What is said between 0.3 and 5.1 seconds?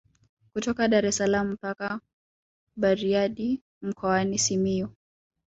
Kutoka Daressalaam mpaka Bariadi mkoani Simiyu